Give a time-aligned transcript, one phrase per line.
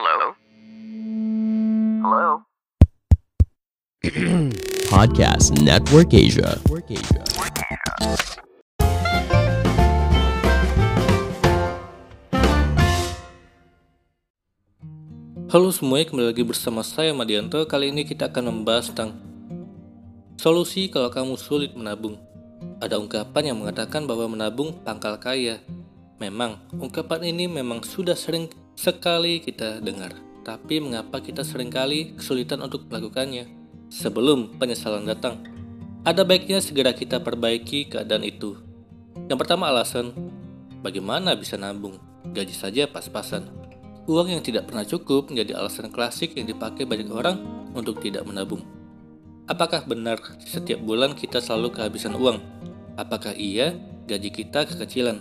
[0.00, 0.32] Hello?
[2.00, 2.28] Hello?
[4.88, 6.56] Podcast Network Asia.
[15.52, 17.60] Halo semuanya, kembali lagi bersama saya Madianto.
[17.68, 19.20] Kali ini kita akan membahas tentang
[20.40, 22.16] solusi kalau kamu sulit menabung.
[22.80, 25.60] Ada ungkapan yang mengatakan bahwa menabung pangkal kaya.
[26.16, 28.48] Memang, ungkapan ini memang sudah sering
[28.80, 30.16] sekali kita dengar.
[30.40, 33.44] Tapi mengapa kita sering kali kesulitan untuk melakukannya?
[33.92, 35.44] Sebelum penyesalan datang,
[36.00, 38.56] ada baiknya segera kita perbaiki keadaan itu.
[39.28, 40.16] Yang pertama alasan,
[40.80, 42.00] bagaimana bisa nabung?
[42.32, 43.52] Gaji saja pas-pasan.
[44.08, 47.36] Uang yang tidak pernah cukup menjadi alasan klasik yang dipakai banyak orang
[47.76, 48.64] untuk tidak menabung.
[49.44, 52.40] Apakah benar setiap bulan kita selalu kehabisan uang?
[52.96, 53.76] Apakah iya
[54.08, 55.20] gaji kita kekecilan?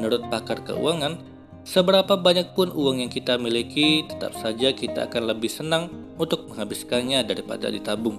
[0.00, 1.29] Menurut pakar keuangan,
[1.70, 5.86] seberapa banyak pun uang yang kita miliki, tetap saja kita akan lebih senang
[6.18, 8.18] untuk menghabiskannya daripada ditabung.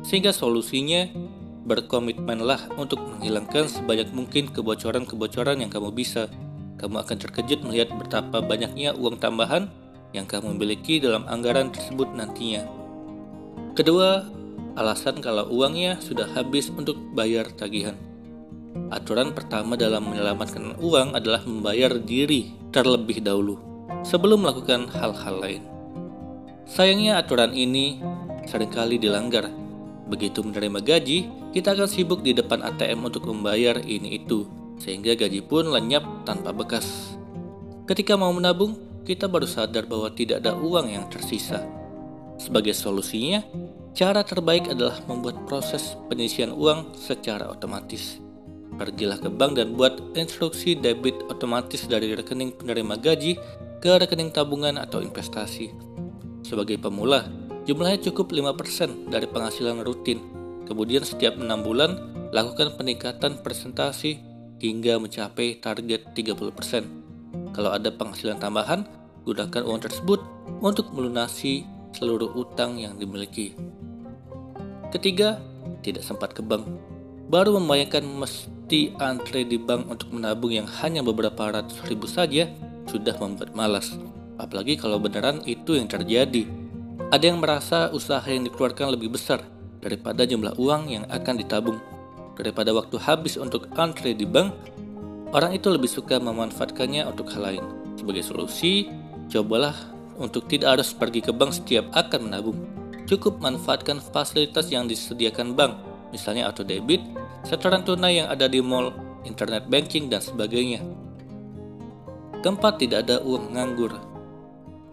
[0.00, 1.12] Sehingga solusinya,
[1.68, 6.32] berkomitmenlah untuk menghilangkan sebanyak mungkin kebocoran-kebocoran yang kamu bisa
[6.80, 9.68] kamu akan terkejut melihat betapa banyaknya uang tambahan
[10.16, 12.64] yang kamu miliki dalam anggaran tersebut nantinya.
[13.76, 14.24] Kedua,
[14.80, 17.94] alasan kalau uangnya sudah habis untuk bayar tagihan.
[18.88, 23.58] Aturan pertama dalam menyelamatkan uang adalah membayar diri terlebih dahulu
[24.06, 25.62] sebelum melakukan hal-hal lain.
[26.70, 27.98] Sayangnya aturan ini
[28.46, 29.50] sering kali dilanggar.
[30.10, 31.18] Begitu menerima gaji,
[31.54, 34.46] kita akan sibuk di depan ATM untuk membayar ini itu
[34.80, 37.14] sehingga gaji pun lenyap tanpa bekas.
[37.84, 41.66] Ketika mau menabung, kita baru sadar bahwa tidak ada uang yang tersisa.
[42.38, 43.44] Sebagai solusinya,
[43.92, 48.29] cara terbaik adalah membuat proses penyisian uang secara otomatis.
[48.80, 53.36] Pergilah ke bank dan buat instruksi debit otomatis dari rekening penerima gaji
[53.76, 55.68] ke rekening tabungan atau investasi.
[56.40, 57.28] Sebagai pemula,
[57.68, 60.24] jumlahnya cukup 5% dari penghasilan rutin.
[60.64, 61.92] Kemudian setiap 6 bulan,
[62.32, 64.16] lakukan peningkatan presentasi
[64.64, 67.52] hingga mencapai target 30%.
[67.52, 68.88] Kalau ada penghasilan tambahan,
[69.28, 70.24] gunakan uang tersebut
[70.64, 73.52] untuk melunasi seluruh utang yang dimiliki.
[74.88, 75.36] Ketiga,
[75.84, 76.64] tidak sempat ke bank.
[77.28, 78.02] Baru membayangkan
[78.70, 82.46] mesti antre di bank untuk menabung yang hanya beberapa ratus ribu saja
[82.86, 83.98] sudah membuat malas.
[84.38, 86.46] Apalagi kalau beneran itu yang terjadi.
[87.10, 89.42] Ada yang merasa usaha yang dikeluarkan lebih besar
[89.82, 91.82] daripada jumlah uang yang akan ditabung
[92.38, 94.54] daripada waktu habis untuk antre di bank,
[95.34, 97.66] orang itu lebih suka memanfaatkannya untuk hal lain.
[97.98, 98.86] Sebagai solusi,
[99.34, 99.74] cobalah
[100.14, 102.62] untuk tidak harus pergi ke bank setiap akan menabung.
[103.10, 105.74] Cukup manfaatkan fasilitas yang disediakan bank,
[106.14, 107.02] misalnya auto debit,
[107.44, 108.92] setoran tunai yang ada di mall,
[109.28, 110.80] internet banking, dan sebagainya.
[112.40, 113.96] Keempat, tidak ada uang nganggur.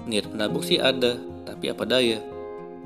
[0.08, 1.16] Niat menabung sih ada,
[1.48, 2.20] tapi apa daya.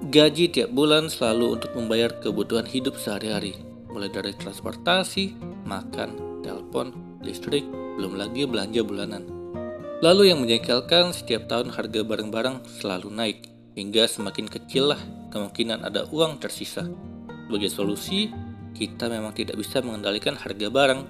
[0.01, 5.35] Gaji tiap bulan selalu untuk membayar kebutuhan hidup sehari-hari mulai dari transportasi,
[5.67, 7.67] makan, telepon, listrik,
[8.00, 9.23] belum lagi belanja bulanan.
[10.01, 13.39] Lalu yang menjengkelkan setiap tahun harga barang-barang selalu naik,
[13.77, 16.89] hingga semakin kecil lah kemungkinan ada uang tersisa.
[17.45, 18.31] Sebagai solusi,
[18.75, 21.01] kita memang tidak bisa mengendalikan harga barang,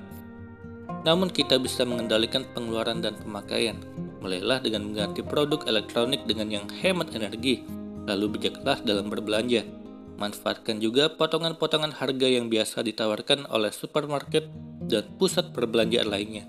[1.06, 3.78] namun kita bisa mengendalikan pengeluaran dan pemakaian.
[4.22, 7.66] Mulailah dengan mengganti produk elektronik dengan yang hemat energi,
[8.06, 9.82] lalu bijaklah dalam berbelanja
[10.22, 14.46] Manfaatkan juga potongan-potongan harga yang biasa ditawarkan oleh supermarket
[14.86, 16.46] dan pusat perbelanjaan lainnya.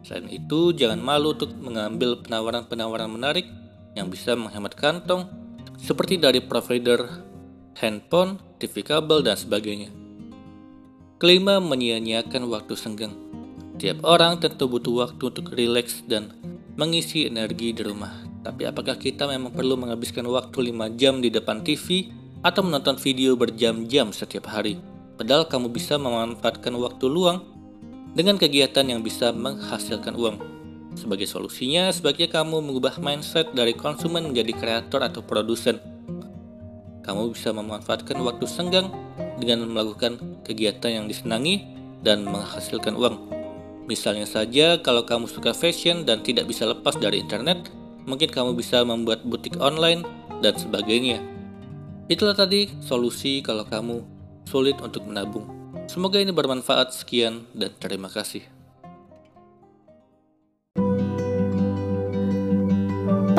[0.00, 3.44] Selain itu, jangan malu untuk mengambil penawaran-penawaran menarik
[3.92, 5.28] yang bisa menghemat kantong,
[5.76, 7.28] seperti dari provider
[7.76, 9.99] handphone, TV kabel, dan sebagainya.
[11.20, 13.12] Kelima, menyia-nyiakan waktu senggang.
[13.76, 16.32] Tiap orang tentu butuh waktu untuk rileks dan
[16.80, 18.24] mengisi energi di rumah.
[18.40, 22.08] Tapi apakah kita memang perlu menghabiskan waktu 5 jam di depan TV
[22.40, 24.80] atau menonton video berjam-jam setiap hari.
[25.20, 27.44] Padahal kamu bisa memanfaatkan waktu luang
[28.16, 30.40] dengan kegiatan yang bisa menghasilkan uang.
[30.96, 35.84] Sebagai solusinya, sebaiknya kamu mengubah mindset dari konsumen menjadi kreator atau produsen.
[37.04, 38.88] Kamu bisa memanfaatkan waktu senggang
[39.36, 41.64] dengan melakukan kegiatan yang disenangi
[42.00, 43.16] dan menghasilkan uang.
[43.90, 47.68] Misalnya saja, kalau kamu suka fashion dan tidak bisa lepas dari internet,
[48.06, 50.06] mungkin kamu bisa membuat butik online
[50.40, 51.18] dan sebagainya.
[52.10, 54.02] Itulah tadi solusi kalau kamu
[54.46, 55.46] sulit untuk menabung.
[55.86, 56.94] Semoga ini bermanfaat.
[56.94, 58.59] Sekian dan terima kasih.